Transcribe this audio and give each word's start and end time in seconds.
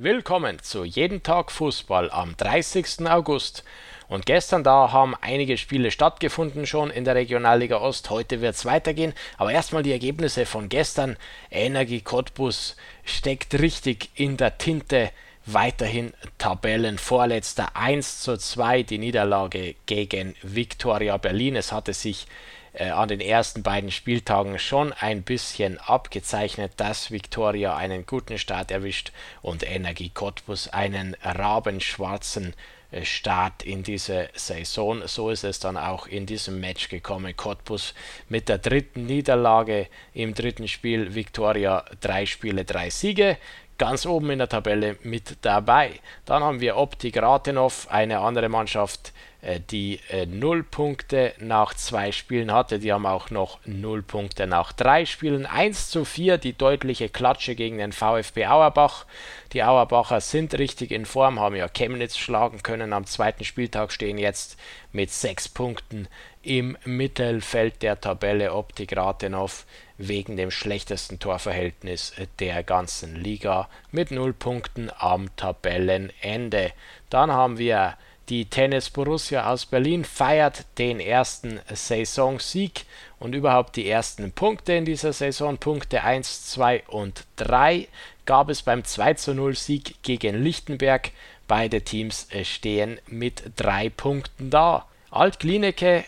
Willkommen 0.00 0.62
zu 0.62 0.84
Jeden 0.84 1.24
Tag 1.24 1.50
Fußball 1.50 2.12
am 2.12 2.36
30. 2.36 3.08
August. 3.08 3.64
Und 4.06 4.26
gestern 4.26 4.62
da 4.62 4.92
haben 4.92 5.16
einige 5.20 5.58
Spiele 5.58 5.90
stattgefunden 5.90 6.66
schon 6.66 6.90
in 6.90 7.04
der 7.04 7.16
Regionalliga 7.16 7.78
Ost. 7.78 8.08
Heute 8.08 8.40
wird 8.40 8.54
es 8.54 8.64
weitergehen. 8.64 9.12
Aber 9.38 9.50
erstmal 9.50 9.82
die 9.82 9.90
Ergebnisse 9.90 10.46
von 10.46 10.68
gestern. 10.68 11.16
Energie 11.50 12.00
Cottbus 12.00 12.76
steckt 13.04 13.54
richtig 13.54 14.10
in 14.14 14.36
der 14.36 14.56
Tinte. 14.56 15.10
Weiterhin 15.46 16.12
Tabellenvorletzter 16.38 17.74
1 17.74 18.20
zu 18.20 18.36
2 18.36 18.84
die 18.84 18.98
Niederlage 18.98 19.74
gegen 19.86 20.36
Viktoria 20.42 21.16
Berlin. 21.16 21.56
Es 21.56 21.72
hatte 21.72 21.92
sich 21.92 22.28
an 22.74 23.08
den 23.08 23.20
ersten 23.20 23.62
beiden 23.62 23.90
Spieltagen 23.90 24.58
schon 24.58 24.92
ein 24.92 25.22
bisschen 25.22 25.78
abgezeichnet, 25.78 26.72
dass 26.76 27.10
Viktoria 27.10 27.76
einen 27.76 28.06
guten 28.06 28.38
Start 28.38 28.70
erwischt 28.70 29.12
und 29.42 29.68
Energie 29.68 30.10
Cottbus 30.10 30.68
einen 30.68 31.16
rabenschwarzen 31.22 32.54
äh, 32.90 33.04
Start 33.04 33.62
in 33.64 33.82
diese 33.82 34.28
Saison. 34.34 35.06
So 35.06 35.30
ist 35.30 35.44
es 35.44 35.60
dann 35.60 35.76
auch 35.76 36.06
in 36.06 36.26
diesem 36.26 36.60
Match 36.60 36.88
gekommen. 36.88 37.36
Cottbus 37.36 37.94
mit 38.28 38.48
der 38.48 38.58
dritten 38.58 39.06
Niederlage 39.06 39.88
im 40.14 40.34
dritten 40.34 40.68
Spiel. 40.68 41.14
Viktoria 41.14 41.84
drei 42.00 42.24
Spiele, 42.26 42.64
drei 42.64 42.90
Siege 42.90 43.36
ganz 43.78 44.04
oben 44.06 44.30
in 44.30 44.38
der 44.38 44.48
Tabelle 44.48 44.96
mit 45.02 45.38
dabei. 45.42 45.92
Dann 46.24 46.42
haben 46.42 46.60
wir 46.60 46.76
Optik 46.76 47.16
Rathenow, 47.16 47.86
eine 47.88 48.18
andere 48.20 48.48
Mannschaft, 48.48 49.12
äh, 49.40 49.60
die 49.60 50.00
äh, 50.10 50.26
0 50.26 50.64
Punkte 50.64 51.32
nach 51.38 51.72
zwei 51.74 52.10
Spielen 52.10 52.52
hatte. 52.52 52.80
Die 52.80 52.92
haben 52.92 53.06
auch 53.06 53.30
noch 53.30 53.60
0 53.64 54.02
Punkte 54.02 54.48
nach 54.48 54.72
drei 54.72 55.06
Spielen. 55.06 55.46
1 55.46 55.90
zu 55.90 56.04
4, 56.04 56.38
die 56.38 56.52
deutliche 56.52 57.08
Klatsche 57.08 57.54
gegen 57.54 57.78
den 57.78 57.92
VfB 57.92 58.46
Auerbach. 58.46 59.06
Die 59.52 59.62
Auerbacher 59.62 60.20
sind 60.20 60.58
richtig 60.58 60.90
in 60.90 61.06
Form, 61.06 61.38
haben 61.38 61.54
ja 61.54 61.68
Chemnitz 61.68 62.16
schlagen 62.16 62.62
können. 62.62 62.92
Am 62.92 63.06
zweiten 63.06 63.44
Spieltag 63.44 63.92
stehen 63.92 64.18
jetzt 64.18 64.58
mit 64.92 65.10
6 65.10 65.50
Punkten 65.50 66.08
im 66.42 66.76
Mittelfeld 66.84 67.82
der 67.82 68.00
Tabelle 68.00 68.54
Optik 68.54 68.96
Rathenow 68.96 69.64
wegen 69.98 70.36
dem 70.36 70.50
schlechtesten 70.50 71.18
Torverhältnis 71.18 72.12
der 72.38 72.62
ganzen 72.62 73.16
Liga 73.16 73.68
mit 73.90 74.10
0 74.10 74.32
Punkten 74.32 74.90
am 74.96 75.34
Tabellenende. 75.36 76.72
Dann 77.10 77.30
haben 77.32 77.58
wir 77.58 77.96
die 78.28 78.44
Tennis 78.44 78.90
Borussia 78.90 79.50
aus 79.50 79.64
Berlin 79.64 80.04
feiert 80.04 80.66
den 80.76 81.00
ersten 81.00 81.60
Saisonsieg 81.72 82.84
und 83.18 83.34
überhaupt 83.34 83.76
die 83.76 83.88
ersten 83.88 84.32
Punkte 84.32 84.74
in 84.74 84.84
dieser 84.84 85.14
Saison. 85.14 85.56
Punkte 85.56 86.04
1, 86.04 86.50
2 86.50 86.84
und 86.88 87.24
3 87.36 87.88
gab 88.26 88.50
es 88.50 88.62
beim 88.62 88.84
2 88.84 89.14
zu 89.14 89.34
0 89.34 89.56
Sieg 89.56 90.02
gegen 90.02 90.42
Lichtenberg. 90.42 91.10
Beide 91.46 91.80
Teams 91.80 92.28
stehen 92.42 93.00
mit 93.06 93.42
drei 93.56 93.88
Punkten 93.88 94.50
da. 94.50 94.86
Alt-Klineke 95.10 96.04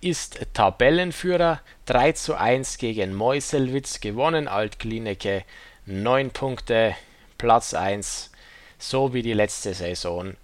ist 0.00 0.40
Tabellenführer. 0.54 1.60
3 1.86 2.12
zu 2.12 2.34
1 2.34 2.78
gegen 2.78 3.14
Meuselwitz 3.14 4.00
gewonnen. 4.00 4.48
Alt-Klineke 4.48 5.44
9 5.86 6.30
Punkte, 6.30 6.94
Platz 7.38 7.74
1, 7.74 8.30
so 8.78 9.14
wie 9.14 9.22
die 9.22 9.32
letzte 9.32 9.74
Saison 9.74 10.30
äh, 10.30 10.34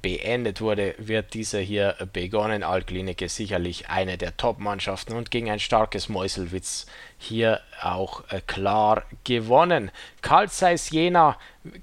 beendet 0.00 0.62
wurde, 0.62 0.94
wird 0.96 1.34
dieser 1.34 1.60
hier 1.60 1.96
begonnen. 2.12 2.62
Altklinike 2.62 3.28
sicherlich 3.28 3.90
eine 3.90 4.16
der 4.16 4.36
Top-Mannschaften 4.36 5.14
und 5.14 5.30
gegen 5.30 5.50
ein 5.50 5.60
starkes 5.60 6.08
Meuselwitz 6.08 6.86
hier 7.18 7.60
auch 7.82 8.24
äh, 8.30 8.40
klar 8.46 9.04
gewonnen. 9.24 9.90
Carl 10.22 10.48
Zeiss 10.48 10.90
Jena 10.90 11.38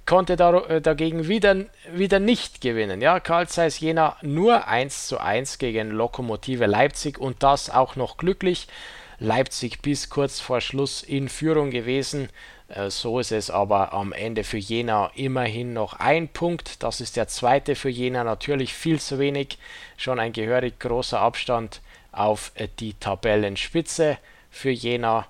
konnte 0.05 0.33
äh, 0.33 0.81
dagegen 0.81 1.27
wieder, 1.27 1.55
wieder 1.93 2.19
nicht 2.19 2.61
gewinnen. 2.61 2.99
Ja, 3.01 3.19
Carl 3.19 3.47
Zeiss 3.47 3.79
Jena 3.79 4.17
nur 4.21 4.67
1 4.67 5.07
zu 5.07 5.19
1 5.19 5.59
gegen 5.59 5.91
Lokomotive 5.91 6.65
Leipzig 6.65 7.19
und 7.19 7.43
das 7.43 7.69
auch 7.69 7.95
noch 7.95 8.17
glücklich. 8.17 8.67
Leipzig 9.19 9.81
bis 9.81 10.09
kurz 10.09 10.39
vor 10.39 10.61
Schluss 10.61 11.03
in 11.03 11.29
Führung 11.29 11.69
gewesen. 11.69 12.29
Äh, 12.73 12.89
so 12.89 13.19
ist 13.19 13.31
es 13.31 13.49
aber 13.49 13.93
am 13.93 14.13
Ende 14.13 14.43
für 14.43 14.57
Jena 14.57 15.11
immerhin 15.15 15.73
noch 15.73 15.93
ein 15.99 16.27
Punkt. 16.27 16.83
Das 16.83 17.01
ist 17.01 17.15
der 17.15 17.27
zweite 17.27 17.75
für 17.75 17.89
Jena, 17.89 18.23
natürlich 18.23 18.73
viel 18.73 18.99
zu 18.99 19.19
wenig. 19.19 19.57
Schon 19.97 20.19
ein 20.19 20.33
gehörig 20.33 20.79
großer 20.79 21.19
Abstand 21.19 21.81
auf 22.11 22.51
äh, 22.55 22.67
die 22.79 22.93
Tabellenspitze 22.93 24.17
für 24.49 24.71
Jena. 24.71 25.27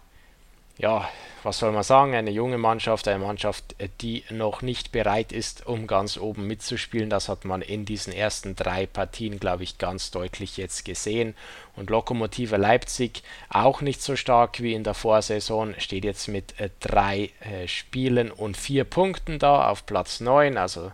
Ja, 0.78 1.08
was 1.44 1.60
soll 1.60 1.72
man 1.72 1.84
sagen, 1.84 2.16
eine 2.16 2.32
junge 2.32 2.58
Mannschaft, 2.58 3.08
eine 3.08 3.24
Mannschaft, 3.24 3.76
die 4.02 4.24
noch 4.30 4.62
nicht 4.62 4.92
bereit 4.92 5.32
ist, 5.32 5.68
um 5.68 5.88
ganz 5.88 6.18
oben 6.18 6.48
mitzuspielen. 6.48 7.10
Das 7.10 7.30
hat 7.30 7.46
man 7.46 7.62
in 7.62 7.86
diesen 7.86 8.12
ersten 8.14 8.56
drei 8.56 8.86
Partien, 8.88 9.40
glaube 9.40 9.64
ich, 9.64 9.78
ganz 9.78 10.10
deutlich 10.10 10.58
jetzt 10.58 10.86
gesehen. 10.86 11.36
Und 11.76 11.90
Lokomotive 11.90 12.58
Leipzig 12.58 13.24
auch 13.50 13.82
nicht 13.82 14.02
so 14.02 14.16
stark 14.16 14.62
wie 14.62 14.74
in 14.74 14.84
der 14.84 14.94
Vorsaison, 14.94 15.76
steht 15.78 16.06
jetzt 16.06 16.28
mit 16.28 16.60
äh, 16.60 16.70
drei 16.80 17.30
äh, 17.42 17.68
Spielen 17.68 18.32
und 18.32 18.58
vier 18.58 18.84
Punkten 18.84 19.38
da 19.38 19.70
auf 19.70 19.86
Platz 19.86 20.22
9. 20.22 20.58
Also 20.58 20.92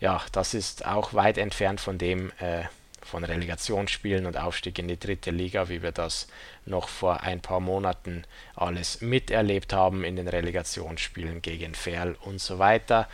ja, 0.00 0.22
das 0.32 0.54
ist 0.54 0.86
auch 0.86 1.14
weit 1.14 1.38
entfernt 1.38 1.80
von 1.80 1.98
dem, 1.98 2.32
äh, 2.38 2.62
von 3.08 3.24
Relegationsspielen 3.24 4.26
und 4.26 4.36
Aufstieg 4.36 4.78
in 4.78 4.88
die 4.88 5.00
dritte 5.00 5.30
Liga, 5.30 5.68
wie 5.68 5.82
wir 5.82 5.92
das 5.92 6.28
noch 6.66 6.88
vor 6.88 7.22
ein 7.22 7.40
paar 7.40 7.60
Monaten 7.60 8.24
alles 8.54 9.00
miterlebt 9.00 9.72
haben 9.72 10.04
in 10.04 10.16
den 10.16 10.28
Relegationsspielen 10.28 11.42
gegen 11.42 11.74
Ferl 11.74 12.16
und 12.20 12.40
so 12.40 12.58
weiter. 12.58 13.08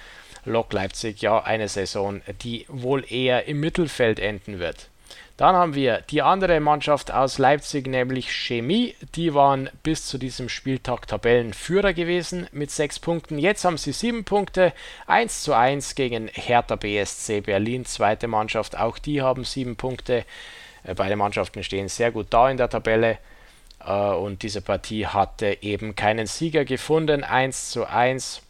Lok 0.44 0.72
Leipzig, 0.72 1.22
ja, 1.22 1.42
eine 1.42 1.68
Saison, 1.68 2.20
die 2.42 2.66
wohl 2.68 3.04
eher 3.10 3.46
im 3.46 3.60
Mittelfeld 3.60 4.18
enden 4.18 4.58
wird. 4.58 4.88
Dann 5.36 5.56
haben 5.56 5.74
wir 5.74 6.02
die 6.10 6.22
andere 6.22 6.60
Mannschaft 6.60 7.10
aus 7.10 7.38
Leipzig, 7.38 7.88
nämlich 7.88 8.30
Chemie. 8.32 8.94
Die 9.16 9.34
waren 9.34 9.68
bis 9.82 10.06
zu 10.06 10.16
diesem 10.16 10.48
Spieltag 10.48 11.08
Tabellenführer 11.08 11.92
gewesen 11.92 12.46
mit 12.52 12.70
sechs 12.70 13.00
Punkten. 13.00 13.38
Jetzt 13.38 13.64
haben 13.64 13.76
sie 13.76 13.90
sieben 13.90 14.24
Punkte. 14.24 14.72
1 15.08 15.42
zu 15.42 15.52
1 15.52 15.96
gegen 15.96 16.28
Hertha 16.28 16.76
BSC 16.76 17.40
Berlin, 17.40 17.84
zweite 17.84 18.28
Mannschaft. 18.28 18.78
Auch 18.78 18.96
die 18.98 19.22
haben 19.22 19.42
sieben 19.42 19.74
Punkte. 19.74 20.24
Äh, 20.84 20.94
beide 20.94 21.16
Mannschaften 21.16 21.64
stehen 21.64 21.88
sehr 21.88 22.12
gut 22.12 22.28
da 22.30 22.48
in 22.48 22.56
der 22.56 22.68
Tabelle. 22.68 23.18
Äh, 23.84 23.90
und 23.90 24.44
diese 24.44 24.60
Partie 24.60 25.08
hatte 25.08 25.58
eben 25.62 25.96
keinen 25.96 26.28
Sieger 26.28 26.64
gefunden. 26.64 27.24
1 27.24 27.70
zu 27.70 27.86
1. 27.86 28.40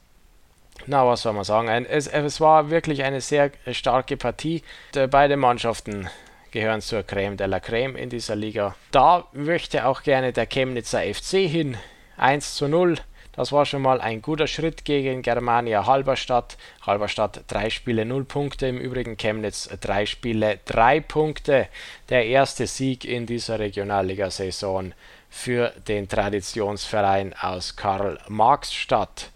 Na, 0.87 1.07
was 1.07 1.23
soll 1.23 1.33
man 1.33 1.45
sagen? 1.45 1.69
Es, 1.87 2.09
es 2.09 2.41
war 2.43 2.69
wirklich 2.69 3.05
eine 3.05 3.23
sehr 3.23 3.51
starke 3.73 4.19
Partie. 4.19 4.63
Beide 4.93 5.39
Mannschaften 5.39 6.11
gehören 6.55 6.81
zur 6.81 7.03
Creme 7.03 7.37
de 7.37 7.49
la 7.49 7.59
Creme 7.59 7.97
in 7.97 8.09
dieser 8.09 8.37
Liga. 8.37 8.77
Da 8.93 9.27
möchte 9.33 9.87
auch 9.87 10.05
gerne 10.05 10.33
der 10.33 10.47
Chemnitzer 10.47 11.01
FC 11.03 11.49
hin. 11.49 11.77
1 12.17 12.55
zu 12.55 12.69
0. 12.69 12.95
Das 13.33 13.51
war 13.51 13.67
schon 13.67 13.83
mal 13.83 14.01
ein 14.01 14.23
guter 14.23 14.47
Schritt 14.47 14.85
gegen 14.85 15.23
Germania 15.23 15.85
Halberstadt. 15.87 16.57
Halberstadt 16.87 17.43
drei 17.49 17.71
Spiele 17.71 18.05
0 18.05 18.25
Punkte, 18.25 18.69
im 18.69 18.79
Übrigen 18.79 19.17
Chemnitz 19.17 19.69
drei 19.81 20.07
Spiele 20.07 20.61
3 20.67 21.01
Punkte. 21.01 21.67
Der 22.09 22.25
erste 22.27 22.69
Sieg 22.69 23.05
in 23.05 23.27
dieser 23.27 23.59
Regionalliga-Saison 23.59 24.95
für 25.29 25.73
den 25.89 26.09
Traditionsverein 26.09 27.35
aus 27.35 27.75
Karl-Marx-Stadt. 27.75 29.33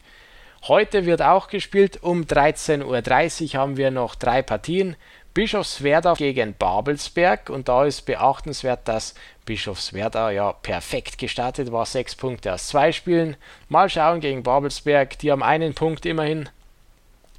Heute 0.68 1.06
wird 1.06 1.22
auch 1.22 1.48
gespielt. 1.48 2.02
Um 2.02 2.22
13.30 2.22 3.54
Uhr 3.54 3.60
haben 3.60 3.76
wir 3.76 3.90
noch 3.90 4.14
drei 4.14 4.42
Partien. 4.42 4.96
Bischofswerda 5.34 6.14
gegen 6.14 6.54
Babelsberg 6.54 7.50
und 7.50 7.68
da 7.68 7.84
ist 7.84 8.06
beachtenswert, 8.06 8.88
dass 8.88 9.14
Bischofswerda 9.44 10.30
ja 10.30 10.52
perfekt 10.52 11.18
gestartet 11.18 11.70
war, 11.70 11.86
sechs 11.86 12.14
Punkte 12.14 12.52
aus 12.52 12.68
zwei 12.68 12.92
Spielen. 12.92 13.36
Mal 13.68 13.88
schauen 13.88 14.20
gegen 14.20 14.42
Babelsberg, 14.42 15.18
die 15.18 15.30
haben 15.30 15.42
einen 15.42 15.74
Punkt 15.74 16.06
immerhin. 16.06 16.48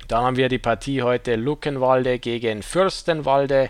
Dann 0.07 0.23
haben 0.23 0.37
wir 0.37 0.49
die 0.49 0.57
Partie 0.57 1.03
heute 1.03 1.35
Luckenwalde 1.35 2.17
gegen 2.19 2.63
Fürstenwalde. 2.63 3.69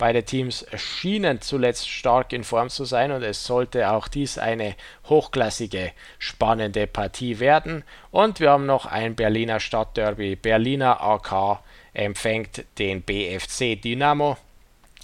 Beide 0.00 0.22
Teams 0.22 0.64
schienen 0.76 1.42
zuletzt 1.42 1.86
stark 1.86 2.32
in 2.32 2.42
Form 2.42 2.70
zu 2.70 2.86
sein 2.86 3.12
und 3.12 3.22
es 3.22 3.44
sollte 3.44 3.90
auch 3.90 4.08
dies 4.08 4.38
eine 4.38 4.74
hochklassige, 5.10 5.92
spannende 6.18 6.86
Partie 6.86 7.38
werden. 7.38 7.84
Und 8.10 8.40
wir 8.40 8.50
haben 8.50 8.64
noch 8.64 8.86
ein 8.86 9.14
Berliner 9.14 9.60
Stadtderby, 9.60 10.36
Berliner 10.36 11.02
AK 11.02 11.60
empfängt 11.92 12.64
den 12.78 13.02
BFC 13.02 13.78
Dynamo. 13.78 14.38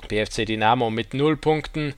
BFC 0.09 0.47
Dynamo 0.47 0.89
mit 0.89 1.13
0 1.13 1.37
Punkten 1.37 1.93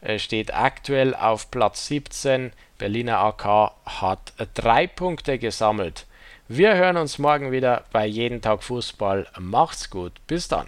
äh, 0.00 0.18
steht 0.18 0.52
aktuell 0.52 1.14
auf 1.14 1.52
Platz 1.52 1.86
17. 1.86 2.52
Berliner 2.78 3.20
AK 3.20 3.74
hat 3.86 4.32
3 4.54 4.88
Punkte 4.88 5.38
gesammelt. 5.38 6.04
Wir 6.48 6.74
hören 6.74 6.96
uns 6.96 7.20
morgen 7.20 7.52
wieder 7.52 7.84
bei 7.92 8.06
Jeden 8.06 8.42
Tag 8.42 8.64
Fußball. 8.64 9.28
Macht's 9.38 9.88
gut. 9.88 10.14
Bis 10.26 10.48
dann. 10.48 10.66